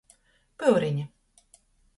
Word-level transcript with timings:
Pyurine. 0.57 1.05